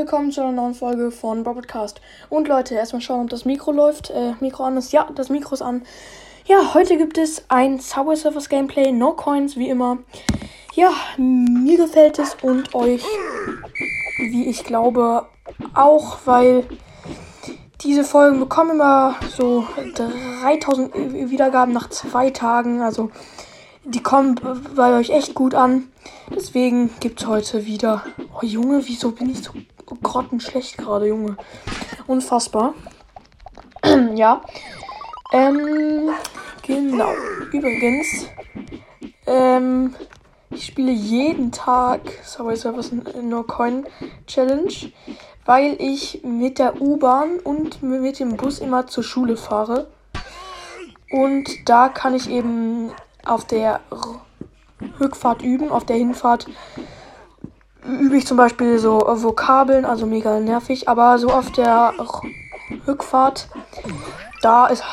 [0.00, 2.00] willkommen zu einer neuen Folge von Broadcast.
[2.30, 4.08] Und Leute, erstmal schauen, ob das Mikro läuft.
[4.08, 4.92] Äh, Mikro an ist.
[4.92, 5.82] Ja, das Mikro ist an.
[6.46, 8.92] Ja, heute gibt es ein Subway Surfers Gameplay.
[8.92, 9.98] No Coins, wie immer.
[10.72, 13.04] Ja, mir gefällt es und euch,
[14.16, 15.26] wie ich glaube,
[15.74, 16.64] auch, weil
[17.82, 19.66] diese Folgen bekommen immer so
[20.42, 20.94] 3000
[21.30, 22.80] Wiedergaben nach zwei Tagen.
[22.80, 23.10] Also,
[23.84, 24.40] die kommen
[24.74, 25.88] bei euch echt gut an.
[26.34, 28.02] Deswegen gibt es heute wieder.
[28.34, 29.52] Oh Junge, wieso bin ich so
[30.02, 31.36] grottenschlecht gerade, Junge?
[32.06, 32.74] Unfassbar.
[34.14, 34.42] ja.
[35.32, 36.10] Ähm,
[36.62, 37.12] genau.
[37.52, 38.26] Übrigens,
[39.26, 39.94] ähm,
[40.50, 42.90] ich spiele jeden Tag Subway Surfers
[43.22, 43.86] No Coin
[44.26, 44.92] Challenge,
[45.44, 49.86] weil ich mit der U-Bahn und mit dem Bus immer zur Schule fahre.
[51.10, 52.90] Und da kann ich eben
[53.24, 53.80] auf der
[54.98, 55.70] Rückfahrt üben.
[55.70, 56.46] Auf der Hinfahrt
[57.84, 60.88] übe ich zum Beispiel so Vokabeln, also mega nervig.
[60.88, 61.94] Aber so auf der
[62.86, 63.48] Rückfahrt,
[64.42, 64.84] da ist,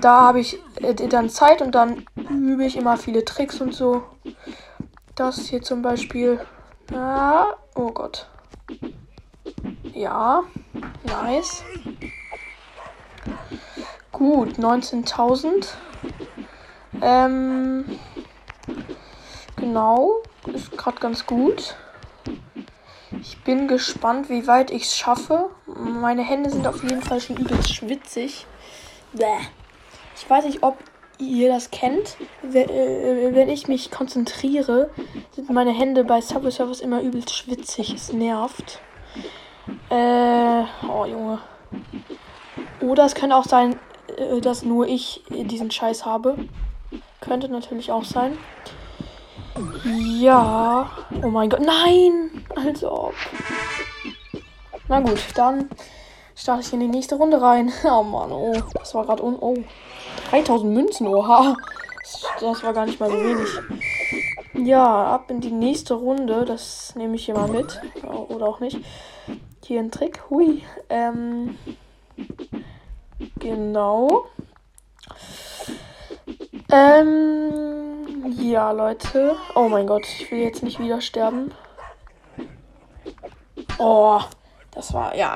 [0.00, 4.02] da habe ich äh, dann Zeit und dann übe ich immer viele Tricks und so.
[5.14, 6.40] Das hier zum Beispiel.
[6.92, 8.28] Ah, oh Gott.
[9.92, 10.42] Ja,
[11.04, 11.62] nice.
[14.12, 15.68] Gut, 19.000.
[17.02, 17.84] Ähm,
[19.56, 21.76] genau, ist gerade ganz gut.
[23.46, 25.50] Bin gespannt, wie weit ich es schaffe.
[25.66, 28.44] Meine Hände sind auf jeden Fall schon übelst schwitzig.
[29.12, 29.24] Bäh.
[30.16, 30.76] Ich weiß nicht, ob
[31.18, 32.16] ihr das kennt.
[32.42, 34.90] Äh, wenn ich mich konzentriere,
[35.30, 37.94] sind meine Hände bei Subway Surfers immer übelst schwitzig.
[37.94, 38.80] Es nervt.
[39.90, 41.38] Äh, oh Junge.
[42.80, 43.78] Oder es könnte auch sein,
[44.16, 46.36] äh, dass nur ich diesen Scheiß habe.
[47.20, 48.36] Könnte natürlich auch sein.
[49.84, 50.90] Ja.
[51.22, 51.60] Oh mein Gott.
[51.60, 52.45] Nein!
[52.56, 53.12] Also.
[54.88, 55.68] Na gut, dann
[56.34, 57.72] starte ich in die nächste Runde rein.
[57.84, 58.54] Oh Mann, oh.
[58.74, 59.36] Das war gerade un.
[59.40, 59.56] Oh.
[60.30, 61.56] 3000 Münzen, oha.
[62.40, 63.48] Das war gar nicht mal so wenig.
[64.54, 66.44] Ja, ab in die nächste Runde.
[66.44, 67.80] Das nehme ich hier mal mit.
[68.28, 68.78] Oder auch nicht.
[69.64, 70.22] Hier ein Trick.
[70.30, 70.62] Hui.
[70.88, 71.58] Ähm.
[73.38, 74.26] Genau.
[76.72, 79.36] Ähm, ja, Leute.
[79.54, 81.52] Oh mein Gott, ich will jetzt nicht wieder sterben.
[83.78, 84.20] Oh,
[84.72, 85.34] das war, ja,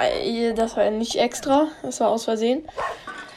[0.55, 1.69] das war nicht extra.
[1.83, 2.69] Das war aus Versehen.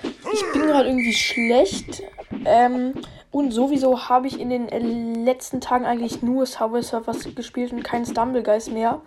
[0.03, 2.03] Ich bin gerade irgendwie schlecht.
[2.45, 2.93] Ähm,
[3.31, 8.05] und sowieso habe ich in den letzten Tagen eigentlich nur Subway Surfers gespielt und keinen
[8.05, 9.01] Stumblegeist mehr.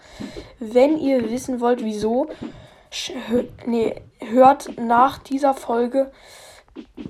[0.59, 2.29] Wenn ihr wissen wollt, wieso,
[3.67, 6.11] nee, hört nach dieser Folge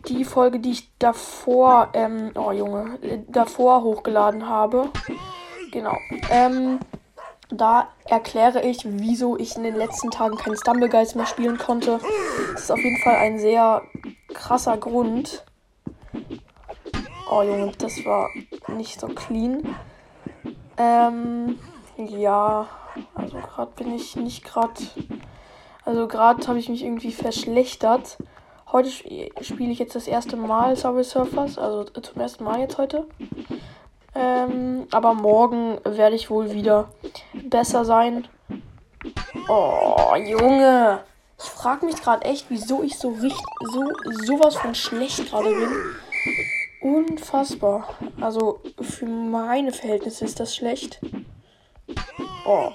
[0.08, 2.98] die Folge, die ich davor, ähm, oh Junge,
[3.28, 4.90] davor hochgeladen habe.
[5.72, 5.96] Genau.
[6.30, 6.78] Ähm,
[7.48, 12.00] da erkläre ich, wieso ich in den letzten Tagen keinen Stumbleguys mehr spielen konnte.
[12.52, 13.82] Das ist auf jeden Fall ein sehr
[14.34, 15.44] krasser Grund.
[17.30, 18.28] Oh Junge, das war
[18.68, 19.76] nicht so clean.
[20.76, 21.58] Ähm,
[21.96, 22.68] ja,
[23.14, 24.74] also gerade bin ich nicht gerade,
[25.84, 28.18] also gerade habe ich mich irgendwie verschlechtert.
[28.72, 33.06] Heute spiele ich jetzt das erste Mal Subway Surfers, also zum ersten Mal jetzt heute.
[34.16, 36.88] Ähm, aber morgen werde ich wohl wieder
[37.34, 38.26] besser sein.
[39.48, 41.00] Oh, Junge.
[41.38, 43.84] Ich frage mich gerade echt, wieso ich so richtig, so,
[44.24, 45.70] sowas von schlecht gerade bin.
[46.80, 47.88] Unfassbar.
[48.20, 51.00] Also, für meine Verhältnisse ist das schlecht.
[52.46, 52.70] Oh.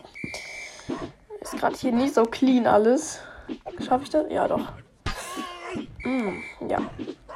[1.39, 3.19] Ist gerade hier nicht so clean alles.
[3.85, 4.25] Schaffe ich das?
[4.29, 4.71] Ja, doch.
[6.03, 6.37] Mm,
[6.67, 6.79] ja.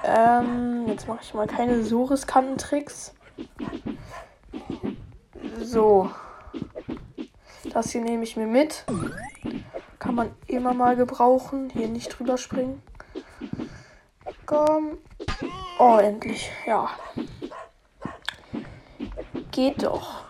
[0.04, 3.16] Ähm, jetzt mache ich mal keine so riskanten Tricks.
[5.62, 6.10] So.
[7.72, 8.86] Das hier nehme ich mir mit.
[10.00, 11.70] Kann man immer mal gebrauchen.
[11.70, 12.82] Hier nicht drüber springen.
[14.46, 14.98] Komm.
[15.80, 16.52] Oh, endlich.
[16.66, 16.90] Ja.
[19.52, 20.24] Geht doch.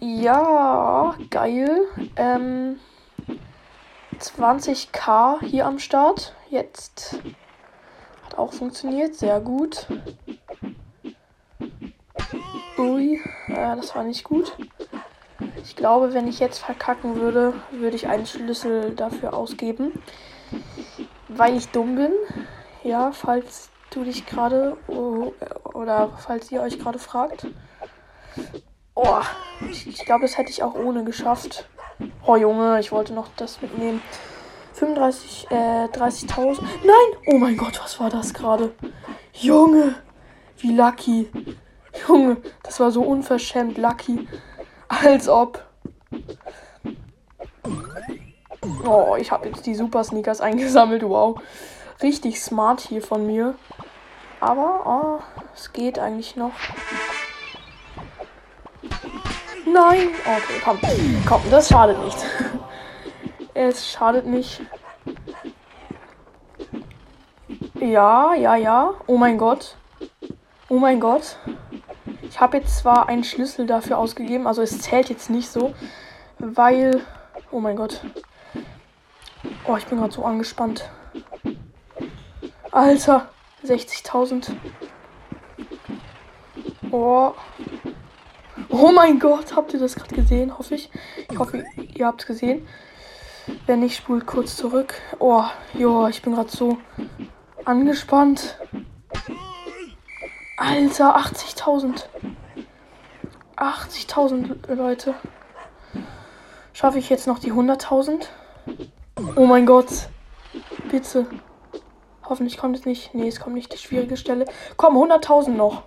[0.00, 1.86] Ja, geil.
[2.16, 2.78] Ähm,
[4.18, 6.34] 20k hier am Start.
[6.50, 7.18] Jetzt
[8.24, 9.14] hat auch funktioniert.
[9.14, 9.86] Sehr gut.
[12.78, 14.56] Ui, äh, das war nicht gut.
[15.64, 19.92] Ich glaube, wenn ich jetzt verkacken würde, würde ich einen Schlüssel dafür ausgeben.
[21.28, 22.12] Weil ich dumm bin.
[22.84, 25.32] Ja, falls du dich gerade oh,
[25.64, 27.46] oder falls ihr euch gerade fragt.
[28.94, 29.20] Oh,
[29.70, 31.68] ich, ich glaube, das hätte ich auch ohne geschafft.
[32.26, 34.02] Oh Junge, ich wollte noch das mitnehmen.
[34.74, 35.54] 35, äh,
[35.86, 36.62] 30.000.
[36.84, 36.94] Nein!
[37.26, 38.72] Oh mein Gott, was war das gerade?
[39.32, 39.96] Junge!
[40.58, 41.28] Wie lucky.
[42.08, 44.26] Junge, das war so unverschämt lucky.
[44.88, 45.62] Als ob.
[48.86, 51.02] Oh, ich habe jetzt die Super Sneakers eingesammelt.
[51.02, 51.40] Wow.
[52.02, 53.54] Richtig smart hier von mir.
[54.40, 56.52] Aber, oh, es geht eigentlich noch.
[59.66, 60.08] Nein.
[60.24, 60.78] Okay, komm.
[61.26, 62.18] Komm, das schadet nicht.
[63.54, 64.62] es schadet nicht.
[67.80, 68.94] Ja, ja, ja.
[69.06, 69.76] Oh mein Gott.
[70.68, 71.36] Oh mein Gott.
[72.38, 75.74] Ich habe jetzt zwar einen Schlüssel dafür ausgegeben, also es zählt jetzt nicht so,
[76.38, 77.00] weil...
[77.50, 78.00] Oh mein Gott.
[79.66, 80.88] Oh, ich bin gerade so angespannt.
[82.70, 83.28] Alter,
[83.66, 84.52] 60.000.
[86.92, 87.32] Oh.
[88.68, 90.56] Oh mein Gott, habt ihr das gerade gesehen?
[90.56, 90.90] Hoffe ich.
[91.28, 92.68] Ich hoffe, ihr habt es gesehen.
[93.66, 94.94] Wenn nicht, spult kurz zurück.
[95.18, 95.42] Oh,
[95.74, 96.78] jo, ich bin gerade so
[97.64, 98.56] angespannt.
[100.56, 102.04] Alter, 80.000.
[103.58, 105.14] 80.000 Leute.
[106.72, 108.26] Schaffe ich jetzt noch die 100.000?
[109.36, 110.08] Oh mein Gott.
[110.90, 111.26] Bitte.
[112.24, 113.14] Hoffentlich kommt es nicht.
[113.14, 114.44] Nee, es kommt nicht die schwierige Stelle.
[114.76, 115.82] Komm, 100.000 noch.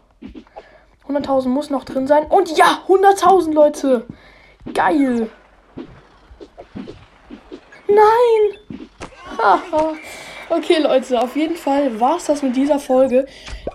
[1.08, 2.26] 100.000 muss noch drin sein.
[2.26, 4.06] Und ja, 100.000 Leute.
[4.74, 5.30] Geil.
[7.88, 8.78] Nein.
[10.54, 13.26] Okay, Leute, auf jeden Fall war es das mit dieser Folge.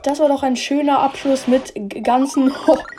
[0.03, 1.73] Das war doch ein schöner Abschluss mit
[2.05, 2.53] ganzen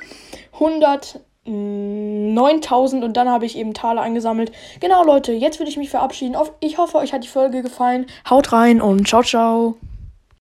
[0.60, 1.22] 100.
[1.50, 4.52] 9000 und dann habe ich eben Taler eingesammelt.
[4.82, 6.36] Genau, Leute, jetzt würde ich mich verabschieden.
[6.60, 8.06] Ich hoffe, euch hat die Folge gefallen.
[8.30, 9.78] Haut rein und ciao, ciao.